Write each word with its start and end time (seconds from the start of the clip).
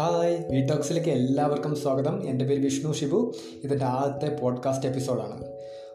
Hi 0.00 0.38
വീടോക്സിലേക്ക് 0.50 1.08
എല്ലാവർക്കും 1.08 1.76
സ്വാഗതം. 1.76 2.28
എന്റെ 2.28 2.44
പേര് 2.44 2.64
വിഷ്ണു 2.64 2.92
ഷിബു. 2.92 3.32
ഇതിന്റെ 3.64 3.84
ആദ്യത്തെ 3.84 4.36
പോഡ്കാസ്റ്റ് 4.36 4.86
എപ്പിസോഡാണ്. 4.86 5.44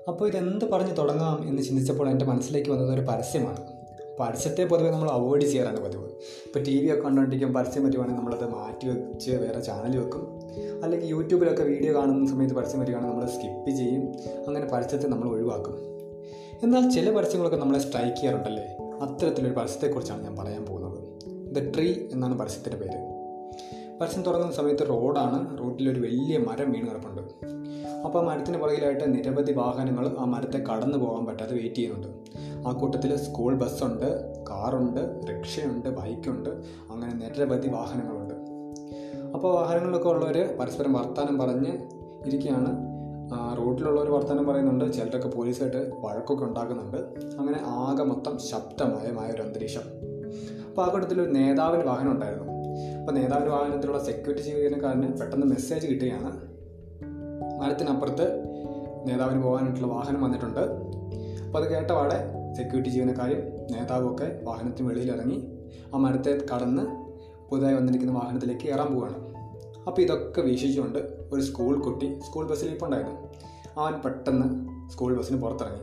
അപ്പോൾ 0.07 0.29
ഇതെന്ത് 0.29 0.65
പറഞ്ഞ് 0.65 0.97
തുടങ്ങാം 0.97 1.49
എന്ന് 1.49 1.63
ചിന്തിച്ചപ്പോൾ 1.63 2.09
എന്റെ 2.09 2.25
മനസ്സിലേക്ക് 2.25 2.69
വന്നത് 2.69 2.93
ഒരു 2.93 3.01
പരസ്യമാണ്. 3.01 3.63
പരസ്യത്തെ 4.19 4.65
പൊതുവെ 4.65 4.91
നമ്മൾ 4.91 5.09
അവോയ്ഡ് 5.09 5.45
ചെയ്യാറാണ് 5.45 5.83
പതിവ്. 5.83 6.03
ഇപ്പോൾ 6.45 6.59
ടി 6.59 6.77
വി 6.77 6.93
ഒക്കെ 6.93 7.01
കണ്ടുകൊണ്ടിരിക്കും 7.01 7.53
പരസ്യം 7.53 7.85
പറ്റുവാണെങ്കിൽ 7.85 8.19
നമ്മളത് 8.19 8.49
മാറ്റി 8.49 8.87
വെച്ച് 8.87 9.31
വേറെ 9.31 9.59
ചാനൽ 9.59 9.97
വെക്കും. 9.97 10.39
അല്ലെങ്കിൽ 10.83 11.07
യൂട്യൂബിലൊക്കെ 11.07 11.63
വീഡിയോ 11.63 11.95
കാണുന്ന 11.95 12.27
സമയത്ത് 12.27 12.55
പരസ്യം 12.55 12.79
വരികയാണെങ്കിൽ 12.79 13.15
നമ്മൾ 13.15 13.29
സ്കിപ്പ് 13.29 13.69
ചെയ്യും. 13.69 14.01
അങ്ങനെ 14.47 14.65
പരസ്യത്തെ 14.65 15.07
നമ്മൾ 15.07 15.29
ഒഴിവാക്കും. 15.29 15.75
എന്നാൽ 16.63 16.89
ചില 16.89 17.11
പരസ്യങ്ങളൊക്കെ 17.11 17.57
നമ്മളെ 17.57 17.79
സ്ട്രൈക്ക് 17.79 18.17
ചെയ്യാറുണ്ടല്ലേ? 18.17 18.63
അത്തരത്തിലൊരു 19.01 19.53
പരസ്യത്തെക്കുറിച്ചാണ് 19.53 20.23
ഞാൻ 20.23 20.35
പറയാൻ 20.35 20.65
പോകുന്നത്. 20.65 21.03
ദ 21.55 21.75
ട്രീ 21.75 21.93
എന്നാണ് 22.11 22.39
പരസ്യത്തിന്റെ 22.39 22.77
പേര്. 22.77 23.14
പരസ്യം 24.01 24.23
തുറക്കുന്ന 24.23 24.53
സമയത്ത് 24.53 24.89
റോഡാണ് 24.89 25.59
റോഡിലൊരു 25.59 25.99
വലിയ 25.99 26.37
മരം 26.37 26.71
വീണ് 26.71 26.87
കിടപ്പുണ്ട്. 26.87 27.21
അപ്പോൾ 28.05 28.19
ആ 28.19 28.21
മരത്തിന് 28.21 28.57
പുറകിലായിട്ട് 28.57 29.15
നിരവധി 29.15 29.53
വാഹനങ്ങൾ 29.53 30.15
ആ 30.19 30.25
മരത്തെ 30.25 30.57
കടന്നു 30.57 30.97
പോകാൻ 30.97 31.25
പറ്റാതെ 31.25 31.53
വെയിറ്റ് 31.53 31.75
ചെയ്യുന്നുണ്ട്. 31.75 32.07
ആ 32.67 32.71
കൂട്ടത്തിൽ 32.71 33.15
സ്കൂൾ 33.15 33.55
ബസ്സുണ്ട് 33.55 34.33
കാറുണ്ട് 34.49 35.21
റിക്ഷയുണ്ട് 35.29 35.89
ബൈക്കുണ്ട് 35.89 36.49
അങ്ങനെ 36.91 37.13
നിരവധി 37.13 37.67
വാഹനങ്ങളുണ്ട്. 37.67 38.33
അപ്പോൾ 39.33 39.55
വാഹനങ്ങളൊക്കെ 39.55 40.09
ഉള്ളവർ 40.09 40.57
പരസ്പരം 40.59 40.93
വർത്തമാനം 40.93 41.37
പറഞ്ഞ് 41.37 41.77
ഇരിക്കുകയാണ്. 42.27 42.95
റോഡിലുള്ളവർ 43.57 44.11
വർത്തമാനം 44.11 44.47
പറയുന്നുണ്ട് 44.47 44.93
ചിലരൊക്കെ 44.93 45.27
പോലീസായിട്ട് 45.27 45.91
വഴക്കൊക്കെ 45.99 46.45
ഉണ്ടാക്കുന്നുണ്ട്. 46.45 46.97
അങ്ങനെ 47.39 47.59
ആകെ 47.65 48.03
മൊത്തം 48.03 48.37
ശബ്ദമയമായ 48.39 49.31
ഒരു 49.31 49.41
അന്തരീക്ഷം. 49.41 50.15
ആ 50.81 50.85
ഒരു 50.95 51.29
നേതാവിന്റെ 51.31 51.85
വാഹനം 51.85 52.11
ഉണ്ടായിരുന്നു. 52.11 52.53
അപ്പോൾ 52.99 53.11
നേതാവിന്റെ 53.11 53.51
വാഹനത്തിലുള്ള 53.51 54.03
സെക്യൂരിറ്റി 54.03 54.41
ജീവനക്കാരന് 54.41 55.17
പെട്ടെന്ന് 55.17 55.47
മെസ്സേജ് 55.47 55.87
കിട്ടുകയാണ്. 55.87 56.55
മരത്തിനപ്പുറത്ത് 57.61 58.43
നേതാവിന് 59.07 59.43
പോകാനായിട്ടുള്ള 59.43 59.87
വാഹനം 59.87 60.23
വന്നിട്ടുണ്ട്. 60.23 60.59
അപ്പോൾ 60.59 61.63
അത് 61.63 61.73
കേട്ടപാടെ 61.73 62.27
സെക്യൂരിറ്റി 62.55 62.89
ജീവനക്കാരും 62.89 63.37
നേതാവും 63.71 64.15
ഒക്കെ 64.15 64.39
വാഹനത്തിന് 64.43 64.89
വെളിയിലിറങ്ങി 64.89 65.51
ആ 65.93 65.97
മരത്തെ 65.97 66.45
കടന്ന് 66.53 66.83
പുതുതായി 67.49 67.75
വന്നിരിക്കുന്ന 67.75 68.13
വാഹനത്തിലേക്ക് 68.13 68.61
കയറാൻ 68.61 68.93
പോവുകയാണ്. 68.93 69.35
അപ്പോൾ 69.87 70.01
ഇതൊക്കെ 70.01 70.41
വീക്ഷിച്ചുകൊണ്ട് 70.41 70.99
ഒരു 71.31 71.41
സ്കൂൾ 71.41 71.79
കുട്ടി 71.79 72.19
സ്കൂൾ 72.25 72.47
ബസ്സിൽ 72.47 72.67
ഇരിപ്പുണ്ടായിരുന്നു 72.67 73.15
അവൻ 73.79 73.93
പെട്ടെന്ന് 73.93 74.47
സ്കൂൾ 74.91 75.17
ബസ്സിന് 75.17 75.41
പുറത്തിറങ്ങി. 75.41 75.79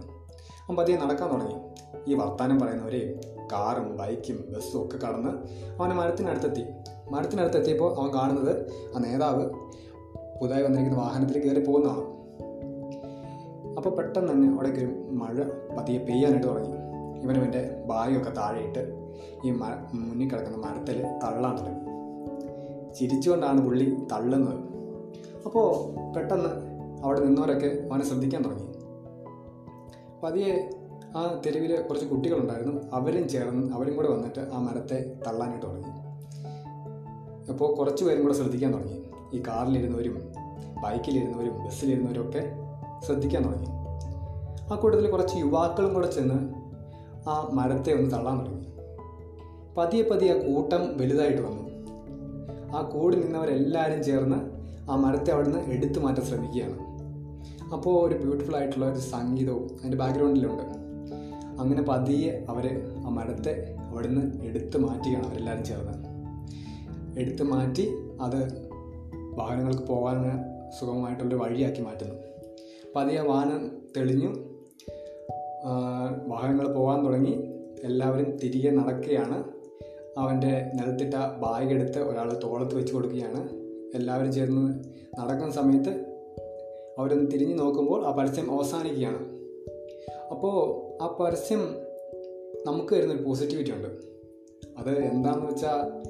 അവൻ 0.69 0.77
പതിയെ 0.77 0.97
നടക്കാൻ 0.97 1.33
തുടങ്ങി. 1.33 1.55
ഈ 2.07 2.15
വർത്താനം 2.15 2.61
പറയുന്നവരെയും 2.61 3.21
കാറും 3.53 3.97
ബൈക്കും 3.97 4.45
ബസ്സും 4.51 4.87
ഒക്കെ 4.87 5.07
കടന്ന് 5.07 5.31
അവൻ 5.83 5.91
മരത്തിനടുത്തെത്തി. 5.91 6.65
മരത്തിനടുത്തെത്തിയപ്പോൾ 7.11 8.01
അവൻ 8.01 8.15
കാണുന്നത് 8.15 8.67
ആ 8.97 8.98
നേതാവ് 8.98 9.51
പുതുതായി 10.41 10.63
വന്നിരിക്കുന്ന 10.63 11.03
വാഹനത്തിൽ 11.03 11.39
കയറി 11.39 11.65
പോകുന്നതാണ്. 11.65 12.23
അപ്പോൾ 13.77 13.91
പെട്ടെന്ന് 13.91 14.33
തന്നെ 14.33 14.55
അവിടേക്ക് 14.55 14.79
ഒരു 14.79 14.87
മഴ 15.11 15.43
പതിയെ 15.77 15.98
പെയ്യാനായിട്ട് 15.98 16.47
തുടങ്ങി. 16.47 16.83
എന്റെ 17.45 17.83
ബാഗൊക്കെ 17.87 18.31
താഴെയിട്ട് 18.31 19.13
ഈ 19.45 19.51
മര 19.51 19.73
മുന്നിൽ 19.95 20.31
കിടക്കുന്ന 20.31 20.57
മരത്തിൽ 20.57 21.03
തള്ളാൻ 21.03 21.57
തുടങ്ങി 21.57 21.93
ചിരിച്ചുകൊണ്ടാണ് 22.95 23.65
പുള്ളി 23.65 23.97
തള്ളുന്നത്. 24.13 24.59
അപ്പോൾ 25.45 25.91
പെട്ടെന്ന് 26.13 26.48
അവിടെ 27.05 27.20
നിന്നവരൊക്കെ 27.20 27.89
അവനെ 27.91 28.05
ശ്രദ്ധിക്കാൻ 28.05 28.43
തുടങ്ങി. 28.43 28.73
പതിയെ 30.23 30.70
ആ 31.16 31.41
തെരുവിൽ 31.46 31.82
കുറച്ച് 31.82 32.06
കുട്ടികളുണ്ടായിരുന്നു. 32.06 32.82
അവരും 32.92 33.28
ചേർന്ന് 33.28 33.72
അവരും 33.72 33.96
കൂടെ 33.96 34.08
വന്നിട്ട് 34.08 34.41
ആ 34.41 34.58
മരത്തെ 34.58 35.12
തള്ളാനായിട്ട് 35.27 35.66
തുടങ്ങി. 35.66 36.12
അപ്പോൾ 37.52 37.74
കുറച്ച് 37.74 38.05
പേരും 38.05 38.22
കൂടെ 38.22 38.34
ശ്രദ്ധിക്കാൻ 38.34 38.72
തുടങ്ങി. 38.72 39.02
ഈ 39.34 39.42
കാറിലിരുന്നവരും 39.48 40.33
ബൈക്കിലിരുന്നവരും 40.83 41.64
ബസ്സിലിരുന്നവരും 41.64 42.28
ഒക്കെ 42.28 42.52
ശ്രദ്ധിക്കാൻ 43.06 43.45
തുടങ്ങി. 43.45 43.67
ആ 44.72 44.80
കൂട്ടത്തിൽ 44.83 45.11
കുറച്ച് 45.11 45.36
യുവാക്കളും 45.36 45.95
കൂടെ 45.95 46.11
ചെന്ന് 46.11 46.55
ആ 47.28 47.51
മരത്തെ 47.52 47.92
ഒന്ന് 47.92 48.12
തള്ളാൻ 48.12 48.40
തുടങ്ങി. 48.40 48.67
പതിയെ 49.77 50.02
പതിയെ 50.02 50.34
ആ 50.34 50.55
കൂട്ടം 50.55 50.98
വലുതായിട്ട് 50.98 51.42
വന്നു. 51.42 51.72
ആ 52.77 52.83
കൂടി 52.83 53.17
നിന്നവരെല്ലാവരും 53.17 54.05
ചേർന്ന് 54.05 54.36
ആ 54.90 54.96
മരത്തെ 54.96 55.30
അവിടുന്ന് 55.30 55.58
എടുത്തു 55.58 56.01
മാറ്റാൻ 56.01 56.27
ശ്രമിക്കുകയാണ്. 56.27 56.78
അപ്പോൾ 57.72 58.08
ഒരു 58.08 58.18
ബ്യൂട്ടിഫുൾ 58.18 58.56
ആയിട്ടുള്ള 58.56 58.86
ഒരു 58.86 58.98
സംഗീതവും 58.98 59.68
അതിന്റെ 59.78 59.96
ബാക്ക്ഗ്രൗണ്ടിലുണ്ട്. 59.96 60.82
അങ്ങനെ 61.61 61.83
പതിയെ 61.83 62.46
അവർ 62.48 62.83
ആ 63.07 63.08
മരത്തെ 63.08 63.77
അവിടുന്ന് 63.79 64.42
എടുത്തു 64.42 64.79
മാറ്റുകയാണ് 64.79 65.27
അവരെല്ലാവരും 65.27 65.64
ചേർന്ന്. 65.64 66.13
എടുത്തു 67.20 67.42
മാറ്റി 67.42 67.95
അത് 68.20 68.70
വാഹനങ്ങൾക്ക് 69.35 69.83
പോകാൻ 69.83 70.17
സുഗമമായിട്ടുള്ളൊരു 70.80 71.42
വഴിയാക്കി 71.42 71.80
മാറ്റുന്നു. 71.80 72.14
പതിയെ 72.96 73.20
വാഹനം 73.20 73.70
തെളിഞ്ഞു. 73.96 74.35
വാഹനങ്ങൾ 76.27 76.74
പോകാൻ 76.74 77.05
തുടങ്ങി. 77.05 77.35
എല്ലാവരും 77.84 78.36
തിരികെ 78.36 78.70
നടക്കുകയാണ്. 78.70 79.45
അവന്റെ 80.19 80.70
നിലത്തിട്ട 80.74 81.14
ബാഗ് 81.14 81.73
എടുത്ത് 81.73 81.98
ഒരാൾ 81.98 82.40
തോളത്ത് 82.45 82.74
വെച്ച് 82.74 82.95
കൊടുക്കുകയാണ്. 82.95 83.48
എല്ലാവരും 83.95 84.33
ചേർന്ന് 84.33 84.84
നടക്കുന്ന 85.20 85.52
സമയത്ത് 85.52 85.90
അവരൊന്ന് 86.98 87.30
തിരിഞ്ഞു 87.30 87.55
നോക്കുമ്പോൾ 87.55 88.07
ആ 88.07 88.11
പരസ്യം 88.11 88.52
അവസാനിക്കുകയാണ്. 88.52 89.42
അപ്പോൾ 90.33 90.83
ആ 91.03 91.17
പരസ്യം 91.20 91.77
നമുക്ക് 92.67 92.95
വരുന്നൊരു 92.95 93.23
പോസിറ്റിവിറ്റി 93.23 93.70
ഉണ്ട്. 93.70 93.89
അത് 94.79 94.98
എന്താണെന്ന് 94.98 95.51
വെച്ചാൽ 95.51 96.03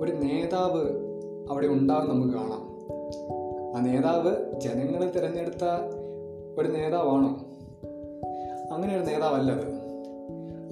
ഒരു 0.00 0.12
നേതാവ് 0.12 0.84
അവിടെ 1.50 1.66
ഉണ്ടാകും 1.66 2.08
നമുക്ക് 2.08 2.34
കാണാം. 2.34 2.78
ആ 3.76 3.80
നേതാവ് 3.80 4.60
ജനങ്ങൾ 4.60 5.10
തിരഞ്ഞെടുത്ത 5.10 5.64
ഒരു 6.58 6.68
നേതാവാണോ? 6.68 7.28
അങ്ങനെ 8.74 8.96
ഒരു 8.96 9.04
നേതാവല്ല 9.04 9.52
അത്. 9.52 9.66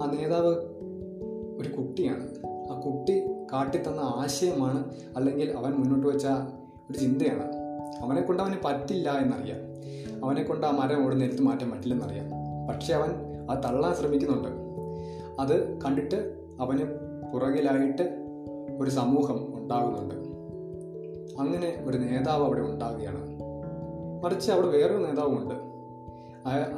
ആ 0.02 0.16
നേതാവ് 0.20 0.54
ഒരു 1.58 1.68
കുട്ടിയാണ്. 1.68 2.28
ആ 2.72 2.80
കുട്ടി 2.80 3.20
കാട്ടിത്തന്ന 3.52 4.00
ആശയമാണ് 4.00 4.94
അല്ലെങ്കിൽ 5.16 5.50
അവൻ 5.50 5.72
മുന്നോട്ട് 5.72 6.06
വെച്ച 6.06 6.26
ഒരു 6.90 6.98
ചിന്തയാണ്. 6.98 7.56
അവനെ 8.04 8.20
കൊണ്ട് 8.20 8.42
അവന് 8.42 8.54
പറ്റില്ല 8.64 9.10
എന്നറിയാം. 9.10 9.76
അവനെ 10.24 10.42
കൊണ്ട് 10.42 10.66
ആ 10.66 10.70
മരം 10.70 11.06
ഓടുന്ന 11.06 11.24
എടുത്ത് 11.24 11.42
മാറ്റാൻ 11.42 11.70
പറ്റില്ലെന്നറിയാം. 11.70 12.45
പക്ഷെ 12.68 12.94
അവൻ 12.94 13.10
അത് 13.50 13.58
തള്ളാൻ 13.58 13.94
ശ്രമിക്കുന്നുണ്ട്. 13.94 14.48
അത് 15.40 15.80
കണ്ടിട്ട് 15.80 16.34
അവന് 16.60 16.82
പുറകിലായിട്ട് 17.32 18.26
ഒരു 18.80 18.90
സമൂഹം 18.90 19.62
ഉണ്ടാകുന്നുണ്ട്. 19.62 20.14
അങ്ങനെ 21.40 21.84
ഒരു 21.86 21.98
നേതാവ് 21.98 22.44
അവിടെ 22.44 22.60
ഉണ്ടാവുകയാണ്. 22.60 23.36
മറിച്ച് 24.24 24.52
അവിടെ 24.52 24.66
വേറൊരു 24.66 25.02
നേതാവുമുണ്ട്. 25.04 25.54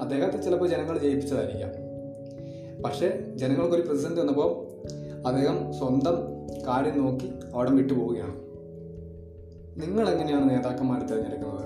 അദ്ദേഹത്തെ 0.00 0.38
ചിലപ്പോൾ 0.38 0.68
ജനങ്ങൾ 0.68 0.98
ജയിപ്പിച്ചതായിരിക്കാം. 0.98 1.70
പക്ഷേ 2.82 3.24
ജനങ്ങൾക്കൊരു 3.34 3.82
പ്രസിഡന്റ് 3.82 4.20
വന്നപ്പോൾ 4.20 4.68
അദ്ദേഹം 5.28 5.72
സ്വന്തം 5.74 6.16
കാര്യം 6.66 6.98
നോക്കി 6.98 7.32
അവിടെ 7.54 7.70
വിട്ടുപോവുകയാണ്. 7.70 8.34
നിങ്ങൾ 9.82 10.08
എങ്ങനെയാണ് 10.08 10.50
നേതാക്കന്മാരെ 10.50 11.06
തിരഞ്ഞെടുക്കുന്നത്? 11.06 11.64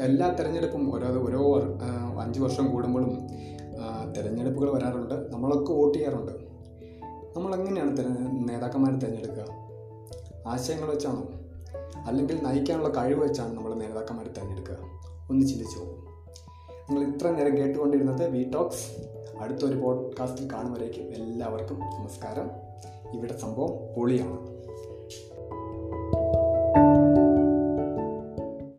എല്ലാ 0.00 0.30
തിരഞ്ഞെടുപ്പും 0.30 0.94
ഓരോ 0.94 1.06
ഓരോ 1.06 1.64
അഞ്ച് 2.20 2.40
വർഷം 2.40 2.72
കൂടുമ്പോഴും 2.72 3.26
തിരഞ്ഞെടുപ്പുകൾ 4.16 4.70
വരാറുണ്ട്. 4.70 5.14
നമ്മളൊക്കെ 5.32 5.72
വോട്ട് 5.72 5.98
ചെയ്യാറുണ്ട്. 5.98 6.32
നമ്മളെങ്ങനെയാണ് 7.36 7.96
തിര 7.96 8.06
നേതാക്കന്മാരെ 8.52 8.96
തിരഞ്ഞെടുക്കുക? 8.96 9.44
ആശയങ്ങൾ 10.46 10.90
വെച്ചാണോ? 10.90 11.24
അല്ലെങ്കിൽ 12.06 12.42
നയിക്കാനുള്ള 12.42 12.88
കഴിവ് 12.88 13.24
വെച്ചാണ് 13.24 13.56
നമ്മൾ 13.56 13.74
നേതാക്കന്മാരെ 13.74 14.30
തിരഞ്ഞെടുക്കുക? 14.32 14.76
ഒന്ന് 15.30 15.46
ചിന്തിച്ചു 15.46 15.78
നിങ്ങൾ 16.90 17.14
ഇത്ര 17.14 17.30
നേരം 17.30 17.56
കേട്ടുകൊണ്ടിരുന്നത് 17.56 18.28
വി 18.28 18.44
ടോക്സ് 18.44 19.08
അടുത്തൊരു 19.38 19.78
പോഡ്കാസ്റ്റിൽ 19.78 20.52
കാണുമ്പോഴേക്കും 20.52 21.02
എല്ലാവർക്കും 21.02 21.80
നമസ്കാരം. 21.80 22.50
ഇവിടെ 23.14 23.38
സംഭവം 23.38 23.94
പൊളിയാണ്. 23.94 24.55